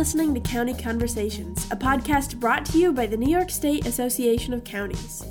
[0.00, 4.54] listening to County Conversations, a podcast brought to you by the New York State Association
[4.54, 5.26] of Counties.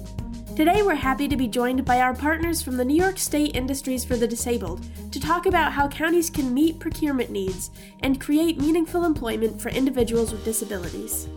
[0.55, 4.05] Today, we're happy to be joined by our partners from the New York State Industries
[4.05, 7.71] for the Disabled to talk about how counties can meet procurement needs
[8.01, 11.27] and create meaningful employment for individuals with disabilities.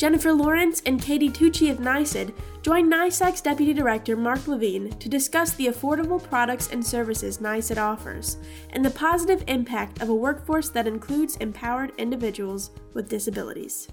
[0.00, 2.32] Jennifer Lawrence and Katie Tucci of NYSID
[2.62, 8.38] joined NYSAC's Deputy Director Mark Levine to discuss the affordable products and services NYSID offers
[8.70, 13.88] and the positive impact of a workforce that includes empowered individuals with disabilities.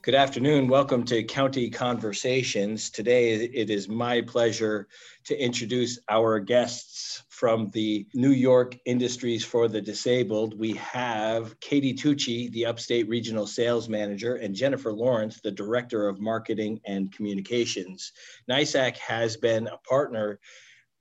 [0.00, 0.68] Good afternoon.
[0.68, 2.88] Welcome to County Conversations.
[2.88, 4.88] Today, it is my pleasure
[5.24, 6.97] to introduce our guests
[7.38, 13.46] from the New York Industries for the Disabled, we have Katie Tucci, the Upstate Regional
[13.46, 18.10] Sales Manager, and Jennifer Lawrence, the Director of Marketing and Communications.
[18.50, 20.40] NYSAC has been a partner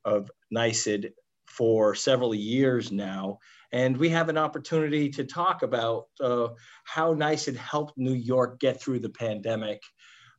[0.06, 1.10] of NYSID
[1.48, 3.40] for several years now,
[3.72, 6.50] and we have an opportunity to talk about uh,
[6.84, 9.82] how NYSID helped New York get through the pandemic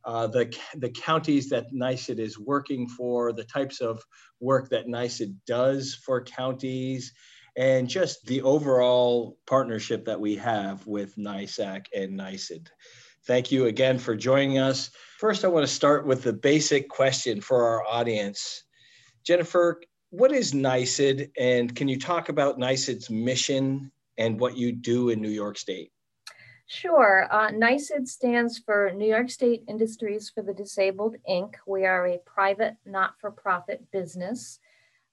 [0.09, 4.01] uh, the, the counties that NYSID is working for, the types of
[4.39, 7.13] work that NYSID does for counties,
[7.55, 12.69] and just the overall partnership that we have with NYSAC and NYSID.
[13.27, 14.89] Thank you again for joining us.
[15.19, 18.63] First, I want to start with the basic question for our audience.
[19.23, 19.79] Jennifer,
[20.09, 25.21] what is NYSID, and can you talk about NYSID's mission and what you do in
[25.21, 25.91] New York State?
[26.71, 27.27] Sure.
[27.31, 31.55] Uh, NYSID stands for New York State Industries for the Disabled, Inc.
[31.65, 34.59] We are a private, not for profit business.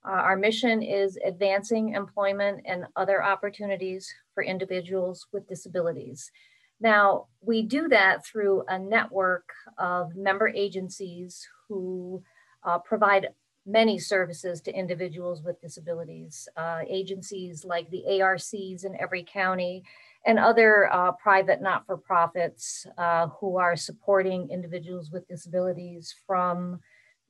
[0.07, 6.31] Uh, our mission is advancing employment and other opportunities for individuals with disabilities.
[6.79, 12.21] Now, we do that through a network of member agencies who
[12.65, 13.29] uh, provide
[13.65, 16.47] many services to individuals with disabilities.
[16.55, 19.83] Uh, agencies like the ARCs in every county
[20.27, 26.81] and other uh, private not-for-profits uh, who are supporting individuals with disabilities from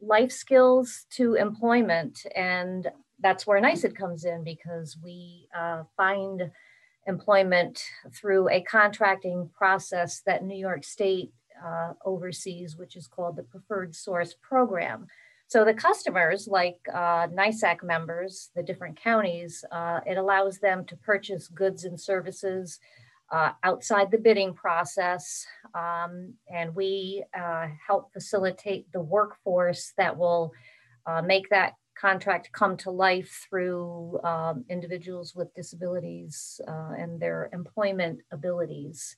[0.01, 2.25] life skills to employment.
[2.35, 6.49] And that's where NYSID comes in because we uh, find
[7.05, 7.81] employment
[8.13, 11.31] through a contracting process that New York State
[11.63, 15.05] uh, oversees, which is called the Preferred Source Program.
[15.49, 20.97] So the customers, like uh, NYSAC members, the different counties, uh, it allows them to
[20.97, 22.79] purchase goods and services
[23.31, 25.45] uh, outside the bidding process.
[25.73, 30.51] Um, and we uh, help facilitate the workforce that will
[31.05, 37.49] uh, make that contract come to life through um, individuals with disabilities uh, and their
[37.53, 39.15] employment abilities.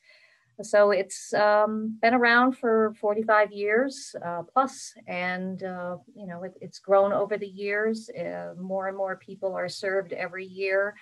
[0.62, 6.53] So it's um, been around for 45 years uh, plus, and uh, you know it,
[6.59, 8.09] it's grown over the years.
[8.09, 10.96] Uh, more and more people are served every year.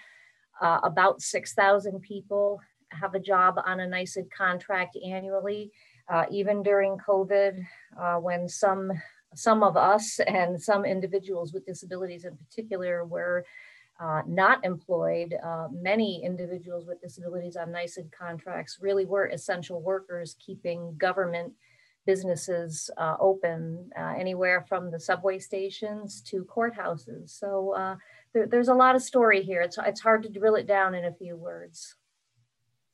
[0.62, 2.59] Uh, about 6,000 people
[2.91, 5.72] have a job on a NYSID contract annually.
[6.09, 7.63] Uh, even during COVID,
[8.00, 8.91] uh, when some
[9.35, 13.44] some of us and some individuals with disabilities in particular were
[14.00, 20.35] uh, not employed, uh, many individuals with disabilities on NYSID contracts really were essential workers
[20.40, 21.53] keeping government
[22.06, 27.31] businesses uh, open, uh, anywhere from the subway stations to courthouses.
[27.31, 27.96] So uh,
[28.34, 29.62] there, there's a lot of story here.
[29.62, 31.96] It's, it's hard to drill it down in a few words.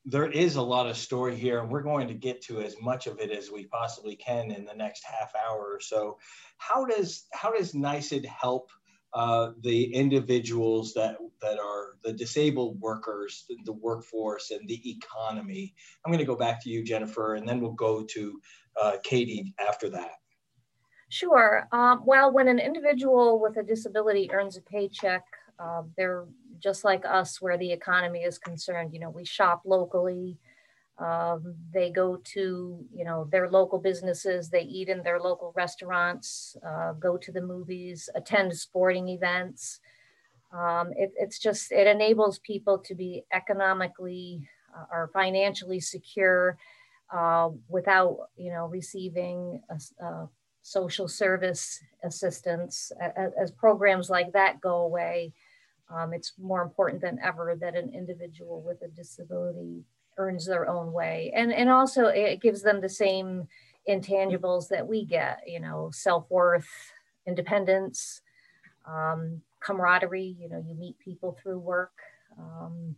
[0.05, 3.07] There is a lot of story here, and we're going to get to as much
[3.07, 6.17] of it as we possibly can in the next half hour or so.
[6.57, 8.69] How does how does NYSID help
[9.13, 15.73] uh, the individuals that that are the disabled workers, the, the workforce, and the economy.
[16.05, 18.41] I'm going to go back to you, Jennifer, and then we'll go to
[18.81, 20.13] uh, Katie after that.
[21.09, 21.67] Sure.
[21.71, 25.23] Um, well, when an individual with a disability earns a paycheck,
[25.59, 26.25] uh, they're
[26.59, 28.93] just like us where the economy is concerned.
[28.93, 30.39] You know, we shop locally.
[30.99, 36.55] Um, they go to, you know, their local businesses, they eat in their local restaurants,
[36.65, 39.79] uh, go to the movies, attend sporting events.
[40.51, 46.57] Um, it, it's just, it enables people to be economically uh, or financially secure
[47.11, 50.29] uh, without, you know, receiving a, a
[50.61, 52.91] social service assistance.
[52.99, 55.33] As, as, programs like that go away,
[55.93, 59.83] um, it's more important than ever that an individual with a disability
[60.17, 61.31] earns their own way.
[61.35, 63.47] And and also it gives them the same
[63.89, 66.69] intangibles that we get you know self-worth
[67.27, 68.21] independence
[68.87, 71.91] um, camaraderie you know you meet people through work
[72.39, 72.95] um,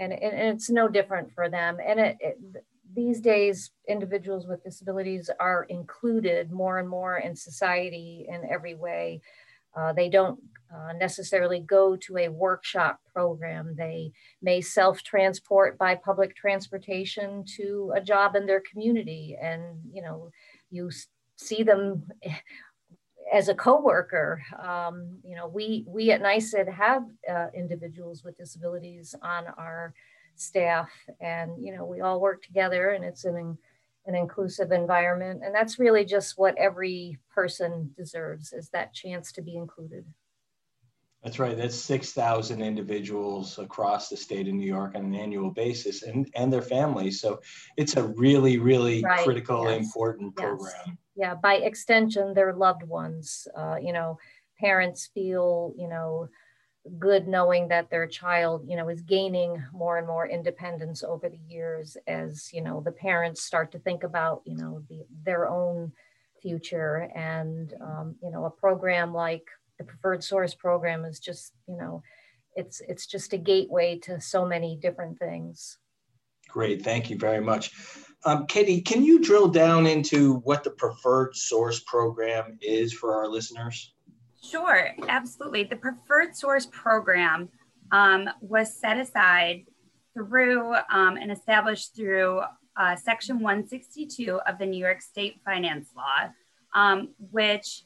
[0.00, 1.78] and, and, it's no different for them.
[1.84, 2.38] And it, it,
[2.94, 9.20] these days individuals with disabilities are included more and more in society in every way
[9.76, 10.40] Uh, they don't
[10.74, 13.74] uh, necessarily go to a workshop program.
[13.76, 19.36] They may self transport by public transportation to a job in their community.
[19.40, 19.62] And,
[19.92, 20.30] you know,
[20.70, 20.90] you
[21.36, 22.08] see them
[23.32, 24.42] as a coworker.
[24.62, 29.94] Um, you know, we, we at NYSID have uh, individuals with disabilities on our
[30.36, 30.90] staff
[31.20, 33.58] and, you know, we all work together and it's an,
[34.06, 35.42] an inclusive environment.
[35.44, 40.04] And that's really just what every person deserves is that chance to be included.
[41.22, 41.56] That's right.
[41.56, 46.50] That's 6,000 individuals across the state of New York on an annual basis and, and
[46.50, 47.20] their families.
[47.20, 47.40] So
[47.76, 49.22] it's a really, really right.
[49.22, 49.84] critical, yes.
[49.84, 50.96] important program.
[51.16, 53.46] Yeah, by extension, their loved ones.
[53.54, 54.18] Uh, you know,
[54.58, 56.28] parents feel, you know,
[56.98, 61.40] good knowing that their child, you know, is gaining more and more independence over the
[61.48, 65.92] years as, you know, the parents start to think about, you know, the, their own
[66.40, 67.10] future.
[67.14, 69.46] And, um, you know, a program like
[69.80, 72.02] the preferred source program is just you know
[72.54, 75.78] it's it's just a gateway to so many different things.
[76.48, 76.82] Great.
[76.82, 77.72] Thank you very much.
[78.26, 83.26] Um, katie can you drill down into what the preferred source program is for our
[83.26, 83.94] listeners
[84.42, 87.48] sure absolutely the preferred source program
[87.92, 89.64] um, was set aside
[90.14, 92.40] through um, and established through
[92.76, 96.30] uh, section 162 of the new york state finance law
[96.74, 97.84] um, which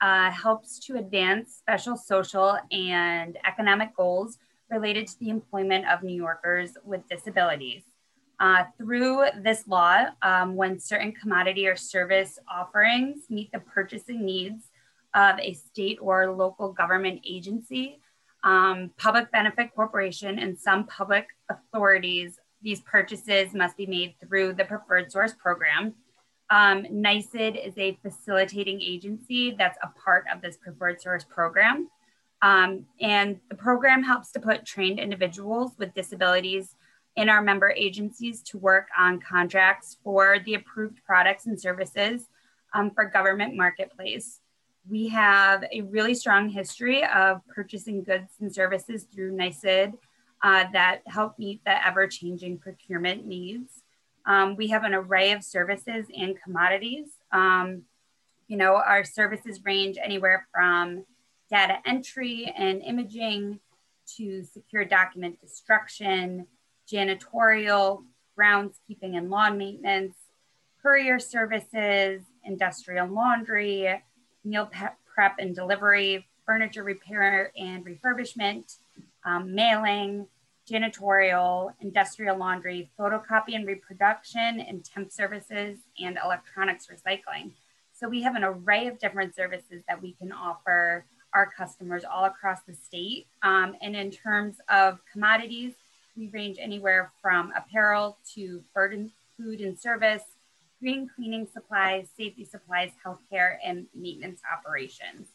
[0.00, 4.38] uh, helps to advance special social and economic goals
[4.70, 7.82] related to the employment of New Yorkers with disabilities.
[8.38, 14.69] Uh, through this law, um, when certain commodity or service offerings meet the purchasing needs
[15.14, 18.00] of a state or local government agency,
[18.44, 24.64] um, public benefit corporation, and some public authorities, these purchases must be made through the
[24.64, 25.94] preferred source program
[26.50, 31.88] um, is a facilitating agency that's a part of this preferred source program.
[32.42, 36.74] Um, and the program helps to put trained individuals with disabilities
[37.16, 42.28] in our member agencies to work on contracts for the approved products and services
[42.74, 44.39] um, for government marketplace.
[44.88, 49.94] We have a really strong history of purchasing goods and services through NYSID
[50.42, 53.82] uh, that help meet the ever changing procurement needs.
[54.26, 57.08] Um, we have an array of services and commodities.
[57.32, 57.82] Um,
[58.48, 61.04] you know, our services range anywhere from
[61.50, 63.60] data entry and imaging
[64.16, 66.46] to secure document destruction,
[66.90, 68.04] janitorial,
[68.38, 70.16] groundskeeping and lawn maintenance,
[70.82, 74.02] courier services, industrial laundry,
[74.44, 74.70] meal
[75.14, 78.76] prep and delivery, furniture repair and refurbishment,
[79.24, 80.26] um, mailing,
[80.70, 87.50] janitorial, industrial laundry, photocopy and reproduction, and temp services, and electronics recycling.
[87.92, 91.04] So we have an array of different services that we can offer
[91.34, 93.26] our customers all across the state.
[93.42, 95.74] Um, and in terms of commodities,
[96.16, 100.22] we range anywhere from apparel to food and service,
[100.80, 105.28] green cleaning supplies, safety supplies, healthcare, and maintenance operations.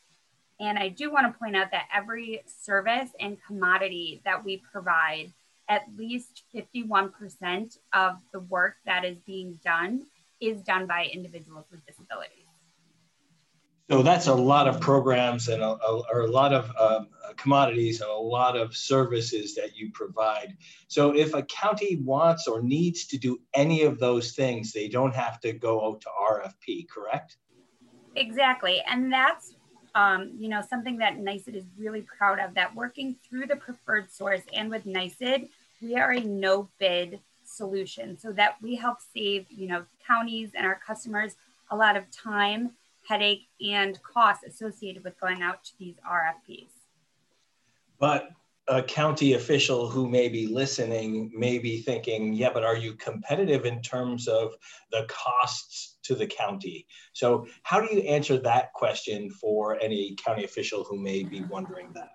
[0.59, 5.33] And I do want to point out that every service and commodity that we provide,
[5.67, 10.03] at least 51% of the work that is being done
[10.39, 12.44] is done by individuals with disabilities.
[13.89, 18.01] So that's a lot of programs and a, a, or a lot of um, commodities
[18.01, 20.57] and a lot of services that you provide.
[20.87, 25.13] So if a county wants or needs to do any of those things, they don't
[25.13, 27.37] have to go out to RFP, correct?
[28.15, 28.81] Exactly.
[28.89, 29.53] And that's
[29.95, 34.11] um, you know, something that NYSID is really proud of that working through the preferred
[34.11, 35.47] source and with NYSID,
[35.81, 40.67] we are a no bid solution so that we help save, you know, counties and
[40.67, 41.35] our customers
[41.71, 42.71] a lot of time,
[43.07, 46.69] headache, and costs associated with going out to these RFPs.
[47.99, 48.29] But
[48.67, 53.65] a county official who may be listening may be thinking, yeah, but are you competitive
[53.65, 54.55] in terms of
[54.91, 56.87] the costs to the county?
[57.13, 61.93] So, how do you answer that question for any county official who may be wondering
[61.93, 62.09] that?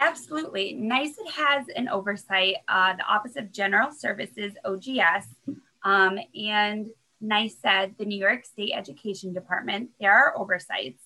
[0.00, 0.78] Absolutely.
[0.80, 5.34] NYSID has an oversight, uh, the Office of General Services, OGS,
[5.82, 6.86] um, and
[7.22, 9.90] NYSED, the New York State Education Department.
[10.00, 11.02] There are oversights.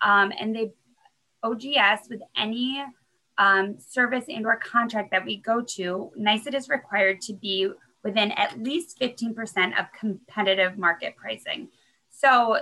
[0.00, 0.72] Um, and they,
[1.42, 2.84] OGS, with any
[3.38, 7.70] um, service and or contract that we go to, NYSID is required to be
[8.02, 11.68] within at least 15% of competitive market pricing.
[12.10, 12.58] So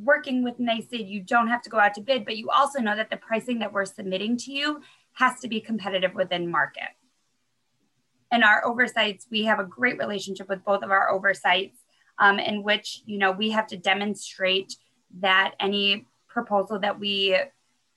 [0.00, 2.96] working with NYSID, you don't have to go out to bid, but you also know
[2.96, 4.80] that the pricing that we're submitting to you
[5.14, 6.88] has to be competitive within market.
[8.30, 11.81] And our oversights, we have a great relationship with both of our oversights
[12.18, 14.76] um, in which, you know, we have to demonstrate
[15.20, 17.36] that any proposal that we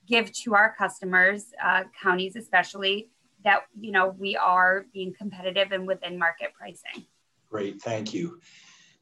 [0.08, 3.10] give to our customers, uh, counties especially,
[3.44, 7.06] that you know we are being competitive and within market pricing.
[7.50, 8.40] Great, thank you.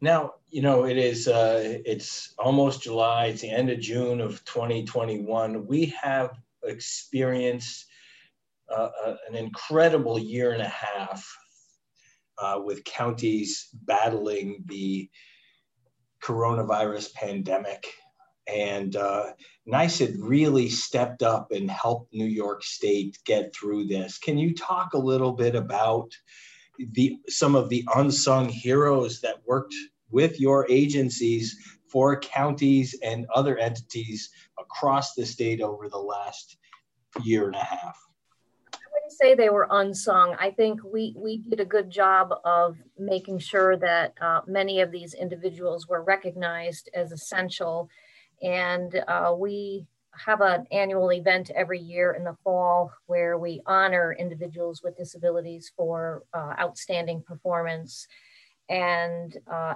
[0.01, 4.43] Now, you know, it is uh, it's almost July, it's the end of June of
[4.45, 5.65] 2021.
[5.65, 7.85] We have experienced
[8.69, 11.25] uh, uh, an incredible year and a half
[12.37, 15.09] uh, with counties battling the
[16.23, 17.85] coronavirus pandemic.
[18.47, 19.33] And uh,
[19.67, 24.17] NYSID really stepped up and helped New York State get through this.
[24.17, 26.11] Can you talk a little bit about
[26.93, 29.75] the some of the unsung heroes that worked
[30.09, 31.55] with your agencies
[31.89, 36.57] for counties and other entities across the state over the last
[37.23, 37.97] year and a half?
[39.23, 40.35] Say they were unsung.
[40.37, 44.91] I think we we did a good job of making sure that uh, many of
[44.91, 47.89] these individuals were recognized as essential,
[48.41, 49.87] and uh, we
[50.25, 55.71] have an annual event every year in the fall where we honor individuals with disabilities
[55.75, 58.07] for uh, outstanding performance.
[58.69, 59.75] And uh,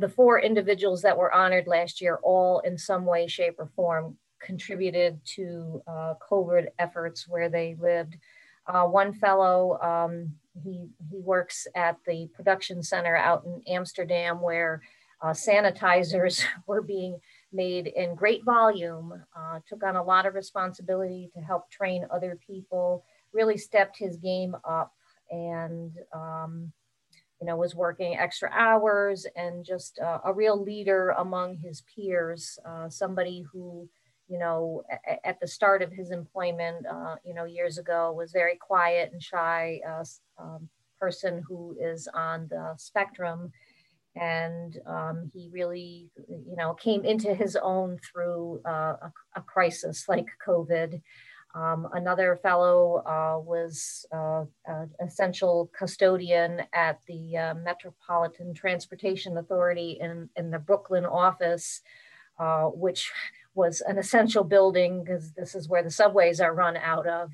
[0.00, 4.16] the four individuals that were honored last year, all in some way, shape, or form,
[4.40, 8.16] contributed to uh, COVID efforts where they lived.
[8.66, 14.82] Uh, one fellow, um, he, he works at the production center out in Amsterdam where
[15.22, 17.18] uh, sanitizers were being
[17.52, 22.38] made in great volume, uh, took on a lot of responsibility to help train other
[22.44, 24.92] people, really stepped his game up
[25.30, 26.72] and, um,
[27.40, 32.58] you know, was working extra hours and just uh, a real leader among his peers,
[32.64, 33.88] uh, somebody who
[34.32, 34.82] you know,
[35.24, 39.22] at the start of his employment, uh, you know, years ago, was very quiet and
[39.22, 40.02] shy uh,
[40.42, 43.52] um, person who is on the spectrum.
[44.16, 50.06] And um, he really, you know, came into his own through uh, a, a, crisis
[50.08, 51.02] like COVID.
[51.54, 54.44] Um, another fellow uh, was uh,
[55.04, 61.82] essential custodian at the uh, Metropolitan Transportation Authority in, in the Brooklyn office,
[62.42, 63.02] uh, which
[63.54, 67.30] was an essential building because this is where the subways are run out of.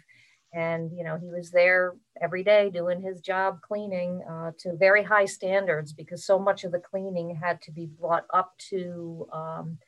[0.52, 5.02] And, you know, he was there every day doing his job cleaning uh, to very
[5.02, 9.78] high standards because so much of the cleaning had to be brought up to um,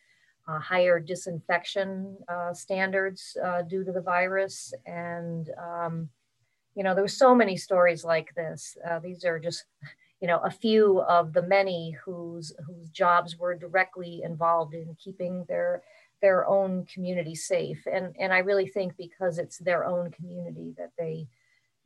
[0.49, 4.75] uh, higher disinfection uh, standards uh, due to the virus.
[4.87, 6.09] And, um,
[6.77, 8.77] you know, there were so many stories like this.
[8.89, 9.65] Uh, these are just,
[10.21, 15.45] you know, a few of the many whose whose jobs were directly involved in keeping
[15.49, 15.83] their
[16.21, 17.87] their own community safe.
[17.91, 21.27] And, and I really think because it's their own community that they,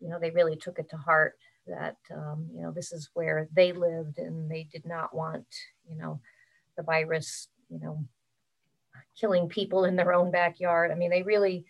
[0.00, 3.48] you know, they really took it to heart that, um, you know, this is where
[3.54, 5.46] they lived and they did not want,
[5.88, 6.20] you know,
[6.76, 8.04] the virus, you know,
[9.18, 10.90] killing people in their own backyard.
[10.90, 11.64] I mean, they really,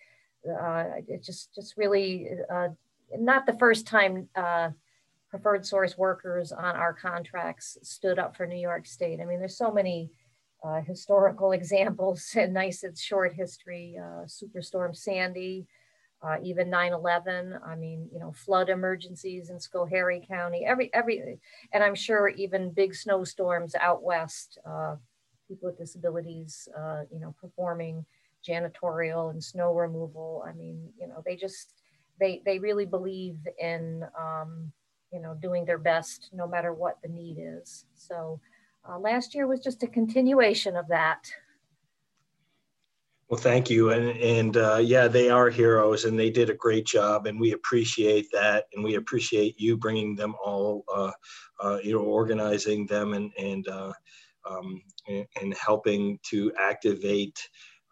[0.49, 2.68] uh, it just, just really, uh,
[3.16, 4.71] not the first time uh,
[5.35, 9.19] preferred source workers on our contracts stood up for New York State.
[9.21, 10.12] I mean, there's so many
[10.62, 15.67] uh, historical examples in NYSID's short history, uh, Superstorm Sandy,
[16.23, 17.59] uh, even 9/11.
[17.67, 20.64] I mean, you know, flood emergencies in Schoharie County.
[20.64, 21.41] Every every,
[21.73, 24.59] and I'm sure even big snowstorms out west.
[24.64, 24.95] Uh,
[25.49, 28.07] people with disabilities, uh, you know, performing
[28.49, 30.45] janitorial and snow removal.
[30.47, 31.75] I mean, you know, they just
[32.21, 34.73] they they really believe in um,
[35.14, 37.87] you know doing their best no matter what the need is.
[37.94, 38.40] So
[38.87, 41.30] uh, last year was just a continuation of that.
[43.28, 43.90] Well, thank you.
[43.90, 47.52] And, and uh, yeah, they are heroes and they did a great job and we
[47.52, 48.66] appreciate that.
[48.75, 51.11] And we appreciate you bringing them all, uh,
[51.59, 53.92] uh, you know, organizing them and, and, uh,
[54.49, 57.38] um, and, and, helping to activate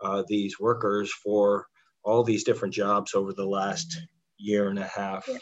[0.03, 1.67] uh, these workers for
[2.05, 3.99] all these different jobs over the last
[4.37, 5.27] year and a half.
[5.27, 5.39] Yeah.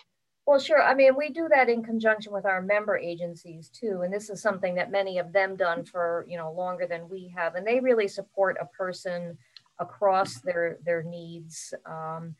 [0.50, 0.82] Well, sure.
[0.82, 4.00] I mean, we do that in conjunction with our member agencies too.
[4.02, 7.32] And this is something that many of them done for, you know, longer than we
[7.36, 7.54] have.
[7.54, 9.38] And they really support a person
[9.78, 11.72] across their, their needs.
[11.86, 12.34] Um,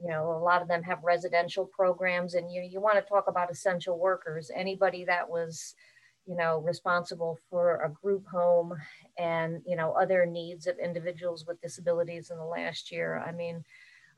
[0.00, 3.24] you know, a lot of them have residential programs and you, you want to talk
[3.26, 5.74] about essential workers, anybody that was,
[6.24, 8.76] you know, responsible for a group home
[9.18, 13.24] and, you know, other needs of individuals with disabilities in the last year.
[13.26, 13.64] I mean,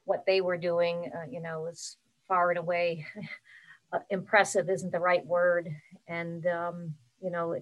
[0.04, 1.96] what they were doing, uh, you know, was
[2.28, 3.04] far and away
[3.92, 5.68] uh, impressive isn't the right word.
[6.06, 7.56] And, um, you know,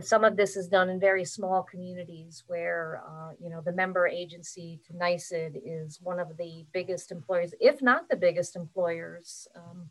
[0.00, 4.06] some of this is done in very small communities where, uh, you know, the member
[4.06, 9.90] agency to NYSID is one of the biggest employers, if not the biggest employers, um,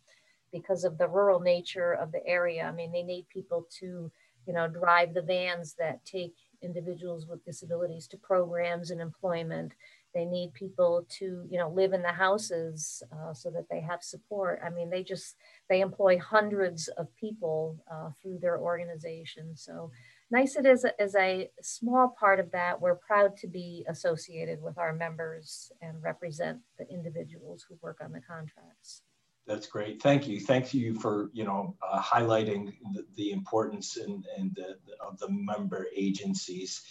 [0.51, 2.63] because of the rural nature of the area.
[2.63, 4.11] I mean, they need people to,
[4.47, 9.73] you know, drive the vans that take individuals with disabilities to programs and employment.
[10.13, 14.03] They need people to, you know, live in the houses uh, so that they have
[14.03, 14.61] support.
[14.65, 15.35] I mean, they just
[15.69, 19.55] they employ hundreds of people uh, through their organization.
[19.55, 19.91] So
[20.33, 22.79] NYSID is as a small part of that.
[22.79, 28.11] We're proud to be associated with our members and represent the individuals who work on
[28.11, 29.03] the contracts.
[29.47, 30.01] That's great.
[30.01, 30.39] Thank you.
[30.39, 35.29] Thank you for you know uh, highlighting the, the, importance and, and the, of the
[35.29, 36.83] member agencies.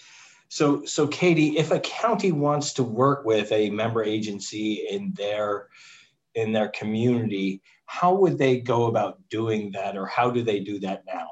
[0.50, 5.68] So, so Katie, if a county wants to work with a member agency in their
[6.34, 10.80] in their community, how would they go about doing that, or how do they do
[10.80, 11.28] that now?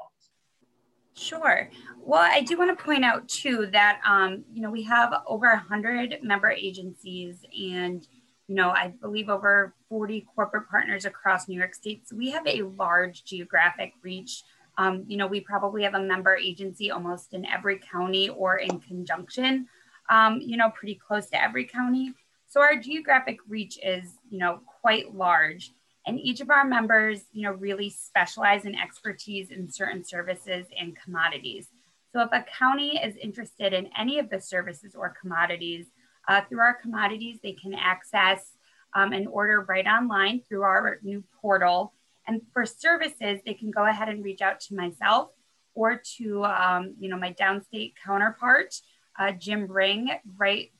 [1.15, 1.69] Sure.
[1.97, 5.53] Well, I do want to point out too that um, you know we have over
[5.53, 8.07] hundred member agencies and
[8.49, 12.07] you know, I believe over 40 corporate partners across New York State.
[12.07, 14.43] So we have a large geographic reach.
[14.79, 18.79] Um, you know, we probably have a member agency almost in every county or in
[18.79, 19.67] conjunction,
[20.09, 22.13] um, you know, pretty close to every county.
[22.47, 25.73] So our geographic reach is, you know, quite large.
[26.07, 30.97] And each of our members, you know, really specialize in expertise in certain services and
[31.03, 31.67] commodities.
[32.13, 35.87] So if a county is interested in any of the services or commodities,
[36.29, 38.53] uh, through our commodities, they can access
[38.95, 41.93] um, and order right online through our new portal.
[42.29, 45.31] And for services, they can go ahead and reach out to myself
[45.73, 48.75] or to um, you know my downstate counterpart,
[49.17, 50.71] uh, Jim Ring, right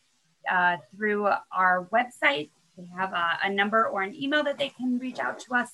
[0.50, 2.52] uh, through our website.
[2.78, 5.72] They have a, a, number or an email that they can reach out to us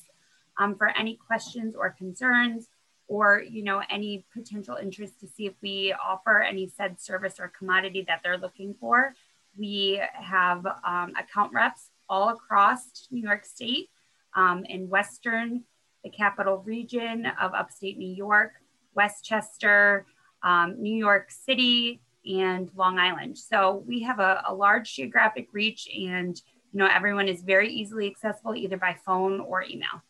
[0.58, 2.70] um, for any questions or concerns
[3.10, 7.52] or you know any potential interest to see if we offer any said service or
[7.60, 9.14] commodity that they're looking for
[9.58, 13.90] we have um, account reps all across New York State
[14.36, 15.64] um, in Western,
[16.04, 18.54] the capital region of upstate New York,
[18.94, 20.06] Westchester,
[20.44, 23.38] um, New York City, and Long Island.
[23.38, 26.40] So we have a, a large geographic reach and
[26.74, 30.04] you know everyone is very easily accessible either by phone or email.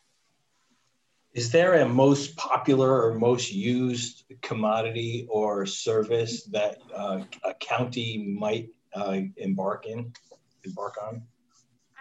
[1.34, 8.36] Is there a most popular or most used commodity or service that uh, a county
[8.40, 10.14] might uh, embark in,
[10.64, 11.24] embark on?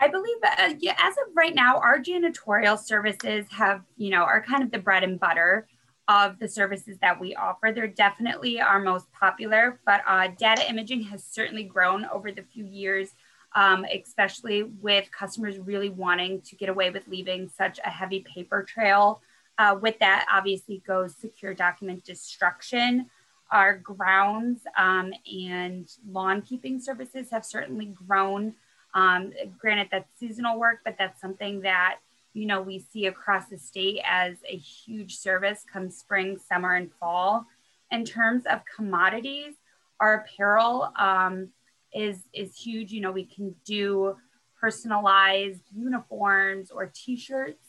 [0.00, 4.42] I believe, uh, yeah, as of right now, our janitorial services have, you know, are
[4.42, 5.68] kind of the bread and butter
[6.08, 7.72] of the services that we offer.
[7.72, 12.66] They're definitely our most popular, but uh, data imaging has certainly grown over the few
[12.66, 13.10] years,
[13.54, 18.62] um, especially with customers really wanting to get away with leaving such a heavy paper
[18.62, 19.22] trail.
[19.56, 23.08] Uh, with that, obviously, goes secure document destruction.
[23.50, 28.54] Our grounds um, and lawn keeping services have certainly grown.
[28.94, 31.98] Um, granted, that's seasonal work, but that's something that
[32.32, 36.90] you know we see across the state as a huge service come spring, summer, and
[37.00, 37.46] fall.
[37.90, 39.54] In terms of commodities,
[40.00, 41.48] our apparel um,
[41.92, 42.92] is is huge.
[42.92, 44.16] You know, we can do
[44.60, 47.68] personalized uniforms or T-shirts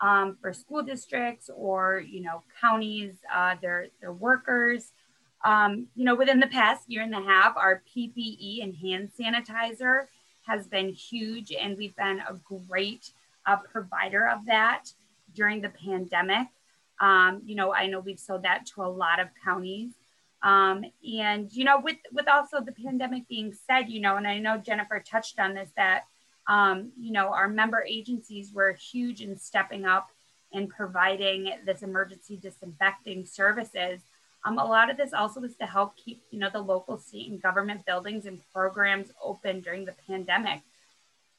[0.00, 4.92] um, for school districts or you know counties, uh, their their workers.
[5.44, 10.06] Um, you know, within the past year and a half, our PPE and hand sanitizer
[10.46, 13.10] has been huge, and we've been a great
[13.46, 14.84] uh, provider of that
[15.34, 16.48] during the pandemic.
[17.00, 19.92] Um, you know, I know we've sold that to a lot of counties.
[20.42, 24.38] Um, and you know, with with also the pandemic being said, you know, and I
[24.38, 26.04] know Jennifer touched on this that
[26.46, 30.10] um, you know our member agencies were huge in stepping up
[30.52, 34.00] and providing this emergency disinfecting services.
[34.46, 37.28] Um, a lot of this also was to help keep, you know, the local state
[37.28, 40.60] and government buildings and programs open during the pandemic.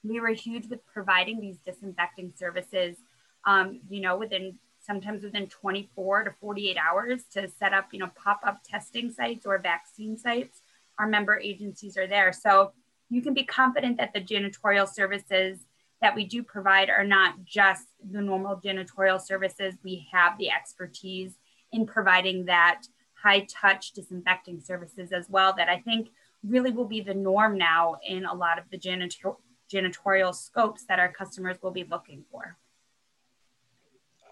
[0.03, 2.97] We were huge with providing these disinfecting services,
[3.45, 8.11] um, you know, within sometimes within 24 to 48 hours to set up, you know,
[8.21, 10.59] pop-up testing sites or vaccine sites.
[10.99, 12.33] Our member agencies are there.
[12.33, 12.73] So
[13.09, 15.59] you can be confident that the janitorial services
[16.01, 19.75] that we do provide are not just the normal janitorial services.
[19.81, 21.33] We have the expertise
[21.71, 22.83] in providing that
[23.21, 26.09] high touch disinfecting services as well that I think
[26.43, 29.37] really will be the norm now in a lot of the janitor-
[29.71, 32.57] janitorial scopes that our customers will be looking for.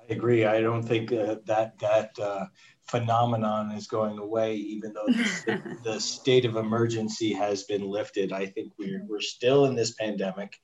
[0.09, 0.45] I agree.
[0.45, 2.45] I don't think uh, that that uh,
[2.87, 8.31] phenomenon is going away, even though the, the, state of emergency has been lifted.
[8.31, 10.55] I think we're we're still in this pandemic,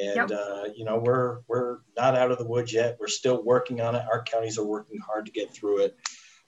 [0.00, 0.30] and yep.
[0.30, 2.96] uh, you know we're we're not out of the woods yet.
[3.00, 4.04] We're still working on it.
[4.10, 5.96] Our counties are working hard to get through it.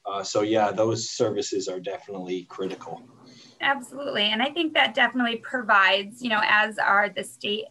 [0.07, 3.03] Uh, so yeah, those services are definitely critical.
[3.61, 7.65] Absolutely, and I think that definitely provides, you know, as are the state,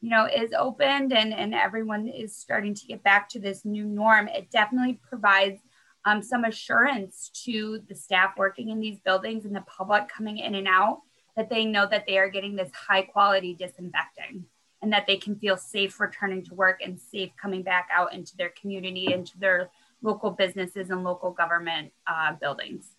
[0.00, 3.84] you know, is opened and and everyone is starting to get back to this new
[3.84, 4.28] norm.
[4.28, 5.60] It definitely provides
[6.04, 10.54] um, some assurance to the staff working in these buildings and the public coming in
[10.54, 11.00] and out
[11.36, 14.44] that they know that they are getting this high quality disinfecting
[14.82, 18.36] and that they can feel safe returning to work and safe coming back out into
[18.36, 19.70] their community, into their
[20.02, 22.96] local businesses and local government uh, buildings.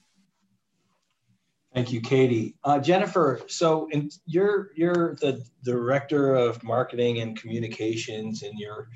[1.74, 2.56] Thank you, Katie.
[2.64, 8.90] Uh, Jennifer, so in, you're you're the director of marketing and communications, and you're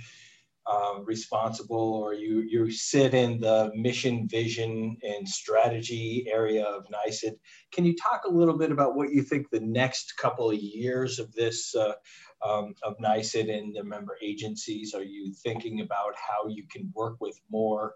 [0.69, 7.37] uh, responsible, or you you sit in the mission, vision, and strategy area of NYSID.
[7.71, 11.19] Can you talk a little bit about what you think the next couple of years
[11.19, 11.93] of this uh,
[12.45, 14.93] um, of NYSID and the member agencies?
[14.93, 17.93] Are you thinking about how you can work with more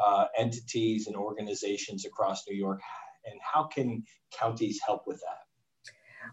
[0.00, 2.80] uh, entities and organizations across New York?
[3.24, 5.49] And how can counties help with that?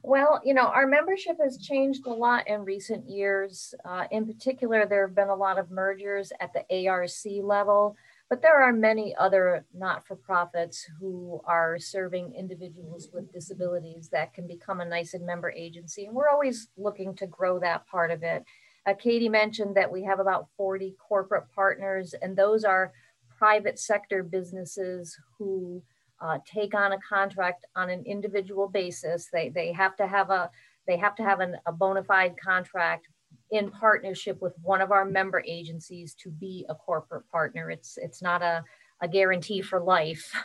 [0.04, 3.74] Well, you know, our membership has changed a lot in recent years.
[3.86, 7.10] Uh, in particular, there have been a lot of mergers at the ARC
[7.44, 7.96] level,
[8.30, 14.34] but there are many other not for profits who are serving individuals with disabilities that
[14.34, 16.06] can become a NYSID member agency.
[16.06, 18.44] And we're always looking to grow that part of it.
[18.86, 22.94] Uh, Katie mentioned that we have about 40 corporate partners, and those are
[23.38, 25.84] private sector businesses who
[26.22, 29.30] uh, take on a contract on an individual basis.
[29.32, 30.50] They, they have to have a
[30.88, 33.08] they have to have an, a bona fide contract
[33.52, 37.70] in partnership with one of our member agencies to be a corporate partner.
[37.70, 38.64] It's it's not a,
[39.02, 40.32] a guarantee for life.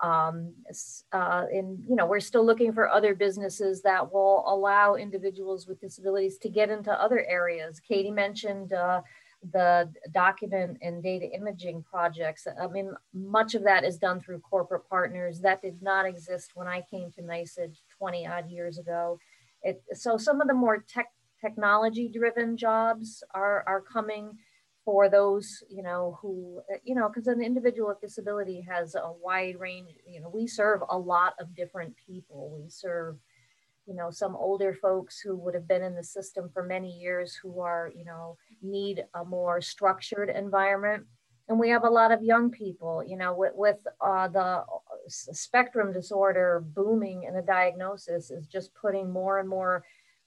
[0.00, 0.52] Um,
[1.12, 5.80] uh, and you know we're still looking for other businesses that will allow individuals with
[5.80, 7.80] disabilities to get into other areas.
[7.80, 8.72] Katie mentioned.
[8.72, 9.02] Uh,
[9.52, 12.46] the document and data imaging projects.
[12.60, 15.40] I mean, much of that is done through corporate partners.
[15.40, 19.18] That did not exist when I came to NYSID 20 odd years ago.
[19.62, 21.08] It, so some of the more tech,
[21.40, 24.38] technology driven jobs are, are coming
[24.84, 29.58] for those, you know, who, you know, because an individual with disability has a wide
[29.58, 32.54] range, you know, we serve a lot of different people.
[32.60, 33.16] We serve,
[33.86, 37.34] you know, some older folks who would have been in the system for many years
[37.34, 41.04] who are, you know, need a more structured environment.
[41.48, 44.64] And we have a lot of young people, you know, with, with uh, the
[45.08, 49.84] spectrum disorder booming in the diagnosis is just putting more and more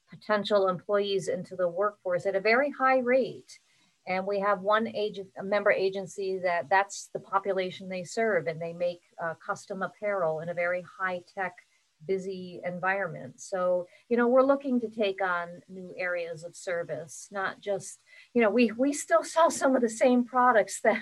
[0.10, 3.60] potential employees into the workforce at a very high rate.
[4.06, 8.72] And we have one agent, member agency that that's the population they serve, and they
[8.72, 11.56] make uh, custom apparel in a very high tech
[12.06, 13.40] busy environment.
[13.40, 18.00] So, you know, we're looking to take on new areas of service, not just,
[18.34, 21.02] you know, we we still sell some of the same products that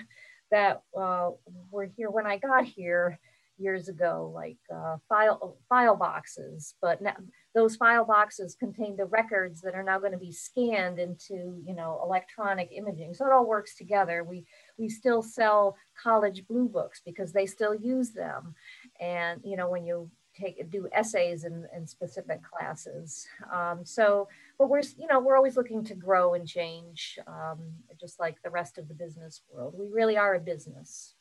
[0.50, 1.30] that uh,
[1.70, 3.18] were here when I got here
[3.58, 6.74] years ago, like uh, file file boxes.
[6.80, 7.16] But now,
[7.54, 11.74] those file boxes contain the records that are now going to be scanned into, you
[11.74, 13.14] know, electronic imaging.
[13.14, 14.24] So it all works together.
[14.24, 14.46] We
[14.78, 18.54] we still sell college blue books because they still use them.
[19.00, 23.26] And you know, when you take do essays in, in specific classes.
[23.52, 27.58] Um, so, but we're you know we're always looking to grow and change, um,
[28.00, 29.74] just like the rest of the business world.
[29.76, 31.14] We really are a business.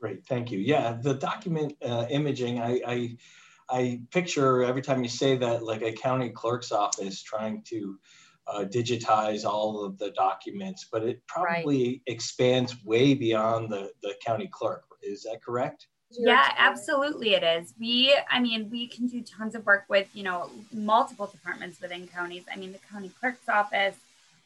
[0.00, 0.58] Great, thank you.
[0.58, 3.16] Yeah, the document uh, imaging, I, I
[3.70, 7.98] I picture every time you say that like a county clerk's office trying to
[8.46, 12.00] uh, digitize all of the documents, but it probably right.
[12.06, 14.84] expands way beyond the, the county clerk.
[15.02, 15.88] Is that correct?
[16.10, 17.74] Yeah absolutely it is.
[17.78, 22.06] We i mean we can do tons of work with you know multiple departments within
[22.08, 22.44] counties.
[22.52, 23.96] I mean the county clerk's office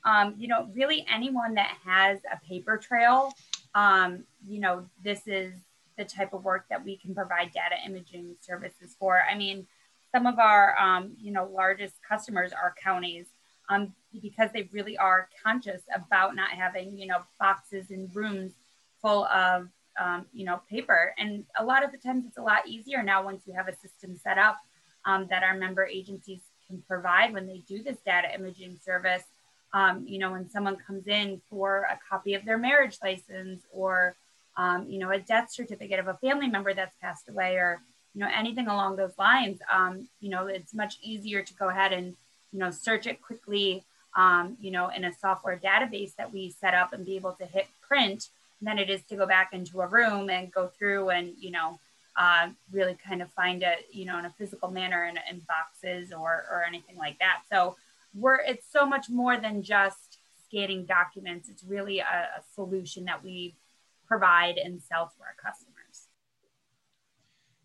[0.04, 3.32] um, you know really anyone that has a paper trail
[3.74, 5.52] um, you know this is
[5.96, 9.22] the type of work that we can provide data imaging services for.
[9.30, 9.66] I mean
[10.10, 13.26] some of our um, you know largest customers are counties
[13.68, 18.52] um, because they really are conscious about not having you know boxes and rooms
[19.00, 19.68] full of
[20.00, 21.14] um, you know, paper.
[21.18, 23.76] And a lot of the times it's a lot easier now once you have a
[23.76, 24.58] system set up
[25.04, 29.24] um, that our member agencies can provide when they do this data imaging service.
[29.74, 34.14] Um, you know, when someone comes in for a copy of their marriage license or,
[34.56, 37.80] um, you know, a death certificate of a family member that's passed away or,
[38.14, 41.92] you know, anything along those lines, um, you know, it's much easier to go ahead
[41.92, 42.14] and,
[42.52, 43.82] you know, search it quickly,
[44.14, 47.46] um, you know, in a software database that we set up and be able to
[47.46, 48.28] hit print
[48.62, 51.78] than it is to go back into a room and go through and you know
[52.16, 56.12] uh, really kind of find it you know in a physical manner in, in boxes
[56.12, 57.42] or or anything like that.
[57.50, 57.76] So
[58.14, 61.48] we're it's so much more than just scanning documents.
[61.48, 63.56] It's really a, a solution that we
[64.06, 66.08] provide and sell to our customers.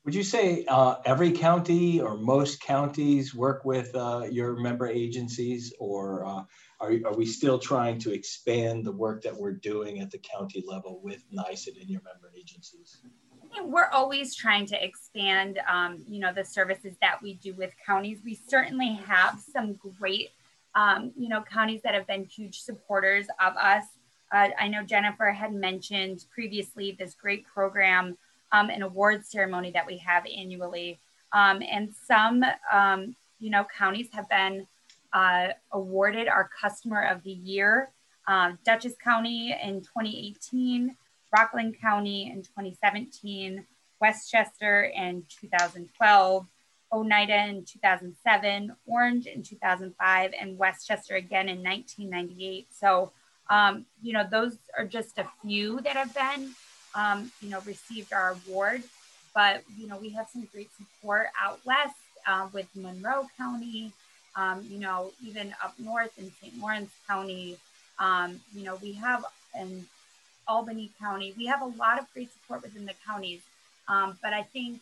[0.05, 5.73] Would you say uh, every county or most counties work with uh, your member agencies,
[5.79, 6.43] or uh,
[6.79, 10.63] are, are we still trying to expand the work that we're doing at the county
[10.65, 12.97] level with NYSID and your member agencies?
[13.63, 18.19] We're always trying to expand, um, you know, the services that we do with counties.
[18.23, 20.29] We certainly have some great,
[20.75, 23.83] um, you know, counties that have been huge supporters of us.
[24.31, 28.17] Uh, I know Jennifer had mentioned previously this great program
[28.51, 30.99] um, an awards ceremony that we have annually.
[31.33, 34.67] Um, and some, um, you know, counties have been
[35.13, 37.89] uh, awarded our Customer of the Year.
[38.27, 40.95] Um, Dutchess County in 2018,
[41.35, 43.65] Rockland County in 2017,
[44.01, 46.45] Westchester in 2012,
[46.91, 52.67] Oneida in 2007, Orange in 2005, and Westchester again in 1998.
[52.71, 53.11] So,
[53.49, 56.53] um, you know, those are just a few that have been
[56.97, 58.83] um, you know, received our award.
[59.33, 63.91] But, you know, we have some great support out west uh, with Monroe County,
[64.37, 66.57] um, you know, even up north in St.
[66.61, 67.57] Lawrence County.
[67.99, 69.25] Um, you know, we have
[69.59, 69.85] in
[70.47, 73.41] Albany County, we have a lot of great support within the counties.
[73.89, 74.79] Um, but I think,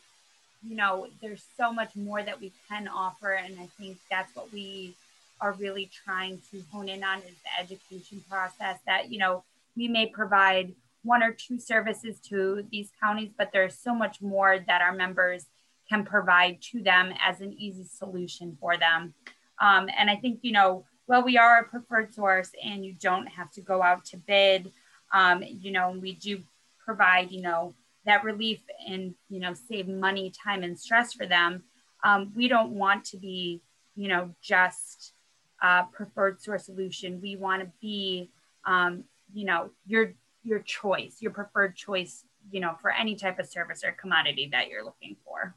[0.68, 3.32] you know, there's so much more that we can offer.
[3.32, 4.94] And I think that's what we
[5.40, 9.44] are really trying to hone in on is the education process that, you know,
[9.76, 14.60] we may provide one or two services to these counties, but there's so much more
[14.68, 15.46] that our members
[15.88, 19.14] can provide to them as an easy solution for them.
[19.62, 23.28] Um, and I think, you know, well, we are a preferred source and you don't
[23.28, 24.72] have to go out to bid.
[25.14, 26.42] Um, you know, we do
[26.84, 27.74] provide, you know,
[28.06, 31.64] that relief and, you know, save money, time, and stress for them.
[32.04, 33.62] Um, we don't want to be,
[33.96, 35.14] you know, just
[35.62, 37.22] a preferred source solution.
[37.22, 38.30] We want to be,
[38.66, 40.14] um, you know, your
[40.44, 44.68] your choice, your preferred choice, you know, for any type of service or commodity that
[44.68, 45.56] you're looking for.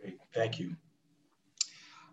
[0.00, 0.76] Great, thank you.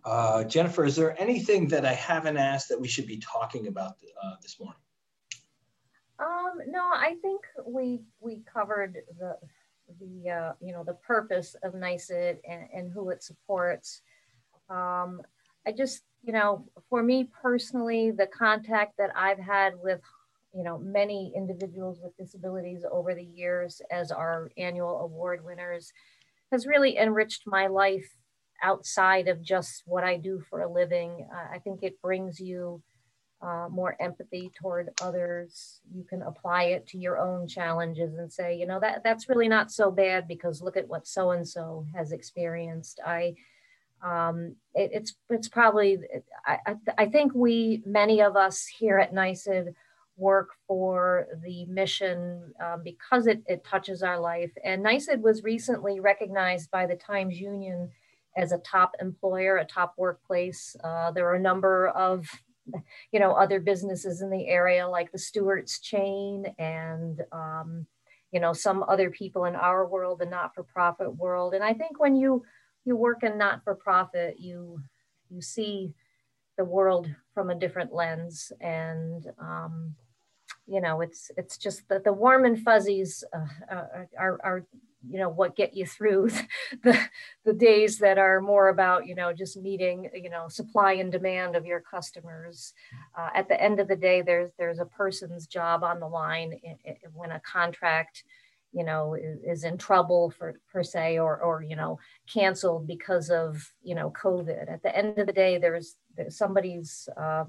[0.05, 3.95] Uh, Jennifer, is there anything that I haven't asked that we should be talking about
[4.23, 4.79] uh, this morning?
[6.19, 9.37] Um, no, I think we we covered the
[9.99, 14.01] the uh, you know the purpose of NYSID and, and who it supports.
[14.69, 15.21] Um,
[15.65, 20.01] I just you know for me personally, the contact that I've had with
[20.53, 25.91] you know, many individuals with disabilities over the years as our annual award winners
[26.51, 28.17] has really enriched my life
[28.61, 31.27] outside of just what I do for a living.
[31.33, 32.81] Uh, I think it brings you
[33.41, 35.79] uh, more empathy toward others.
[35.93, 39.47] You can apply it to your own challenges and say, you know, that that's really
[39.47, 42.99] not so bad because look at what so and so has experienced.
[43.05, 43.35] I
[44.01, 45.99] um, it, it's it's probably
[46.45, 49.73] I, I, I think we many of us here at NYSID
[50.17, 54.51] work for the mission um, because it, it touches our life.
[54.65, 57.89] And NYSID was recently recognized by the Times Union
[58.37, 60.75] as a top employer, a top workplace.
[60.83, 62.27] Uh, there are a number of
[63.11, 67.87] you know other businesses in the area like the Stewart's chain and um,
[68.31, 71.53] you know some other people in our world, the not-for-profit world.
[71.53, 72.43] And I think when you
[72.85, 74.81] you work in not-for-profit, you
[75.29, 75.93] you see
[76.57, 79.95] the world from a different lens and um,
[80.67, 83.85] you know it's it's just that the warm and fuzzies uh,
[84.17, 84.65] are, are
[85.07, 86.29] you know what get you through
[86.83, 86.99] the
[87.45, 91.55] the days that are more about you know just meeting you know supply and demand
[91.55, 92.73] of your customers.
[93.17, 96.53] Uh, at the end of the day there's there's a person's job on the line
[97.13, 98.23] when a contract
[98.71, 101.97] you know is, is in trouble for per se or or you know
[102.31, 104.71] canceled because of you know covid.
[104.71, 107.45] At the end of the day there's, there's somebody's uh,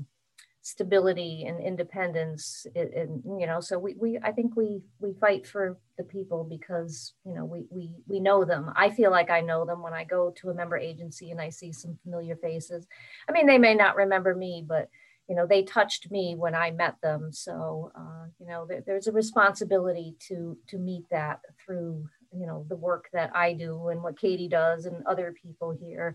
[0.62, 5.78] stability and independence and, you know so we, we i think we we fight for
[5.96, 8.70] the people because you know we we we know them.
[8.76, 11.48] I feel like i know them when i go to a member agency and i
[11.48, 12.86] see some familiar faces.
[13.28, 14.90] I mean they may not remember me but
[15.28, 17.32] you know they touched me when i met them.
[17.32, 22.06] So uh, you know there, there's a responsibility to to meet that through
[22.38, 26.14] you know the work that i do and what katie does and other people here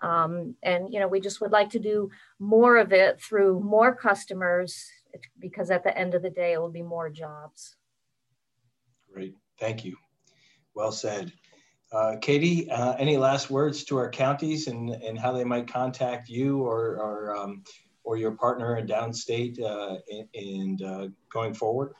[0.00, 3.94] um, and you know, we just would like to do more of it through more
[3.94, 4.88] customers
[5.38, 7.76] because at the end of the day, it will be more jobs.
[9.12, 9.96] Great, thank you.
[10.74, 11.32] Well said.
[11.90, 16.28] Uh, Katie, uh, any last words to our counties and, and how they might contact
[16.28, 17.64] you or, or, um,
[18.04, 19.96] or your partner in downstate uh,
[20.34, 21.94] and, uh, going forward?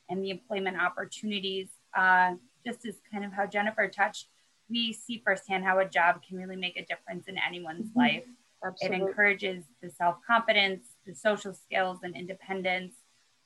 [0.08, 4.26] and the employment opportunities, uh, just as kind of how Jennifer touched.
[4.68, 7.98] We see firsthand how a job can really make a difference in anyone's mm-hmm.
[7.98, 8.24] life.
[8.62, 8.98] Absolutely.
[8.98, 12.94] It encourages the self confidence, the social skills, and independence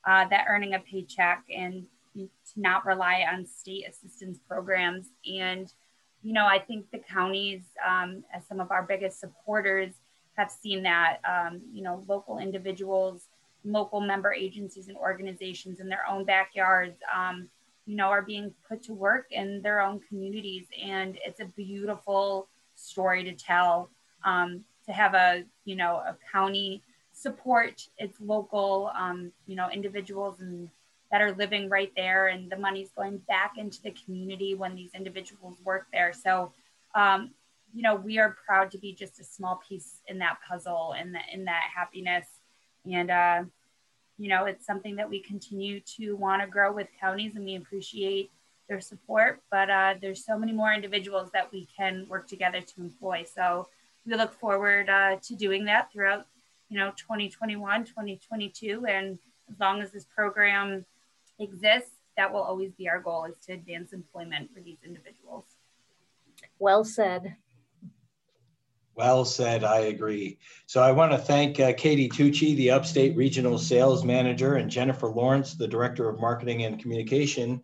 [0.05, 5.07] uh, that earning a paycheck and to not rely on state assistance programs.
[5.25, 5.71] And,
[6.25, 9.93] you know, I think the counties, um, as some of our biggest supporters,
[10.35, 13.27] have seen that, um, you know, local individuals,
[13.63, 17.47] local member agencies and organizations in their own backyards, um,
[17.85, 20.65] you know, are being put to work in their own communities.
[20.83, 23.91] And it's a beautiful story to tell.
[24.23, 30.39] Um, to have a, you know, a county support its local, um, you know, individuals
[30.39, 30.69] and
[31.11, 34.91] that are living right there, and the money's going back into the community when these
[34.93, 36.13] individuals work there.
[36.13, 36.51] So,
[36.95, 37.31] um,
[37.73, 41.15] you know, we are proud to be just a small piece in that puzzle and
[41.31, 42.25] in that happiness,
[42.91, 43.43] and uh,
[44.17, 47.55] you know, it's something that we continue to want to grow with counties, and we
[47.55, 48.31] appreciate
[48.67, 49.41] their support.
[49.51, 53.25] But uh, there's so many more individuals that we can work together to employ.
[53.31, 53.67] So
[54.05, 56.25] we look forward uh, to doing that throughout
[56.69, 59.19] you know 2021 2022 and
[59.51, 60.85] as long as this program
[61.39, 65.45] exists that will always be our goal is to advance employment for these individuals.
[66.59, 67.35] Well said.
[68.95, 70.37] Well said i agree.
[70.67, 75.09] So i want to thank uh, katie tucci the upstate regional sales manager and jennifer
[75.09, 77.61] lawrence the director of marketing and communication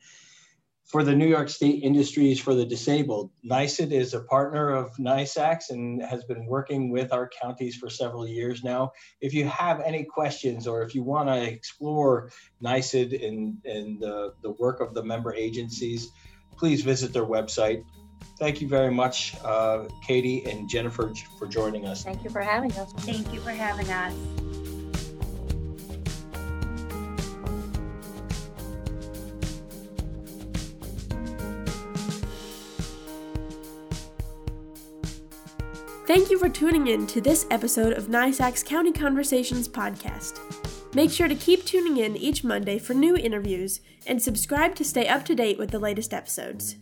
[0.92, 3.32] for the New York State Industries for the Disabled.
[3.50, 8.28] NYSID is a partner of NYSACS and has been working with our counties for several
[8.28, 8.92] years now.
[9.22, 12.30] If you have any questions or if you want to explore
[12.62, 16.10] NYSID and, and the, the work of the member agencies,
[16.58, 17.86] please visit their website.
[18.38, 22.04] Thank you very much, uh, Katie and Jennifer, for joining us.
[22.04, 22.92] Thank you for having us.
[22.94, 24.61] Thank you for having us.
[36.14, 40.42] Thank you for tuning in to this episode of NYSAC's County Conversations podcast.
[40.94, 45.08] Make sure to keep tuning in each Monday for new interviews and subscribe to stay
[45.08, 46.76] up to date with the latest episodes.